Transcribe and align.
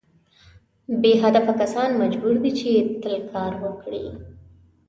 بې 1.01 1.11
هدفه 1.23 1.53
کسان 1.61 1.89
مجبور 2.01 2.35
دي 2.43 2.51
چې 2.59 2.71
تل 3.01 3.15
کار 3.31 3.53
وکړي. 3.63 4.05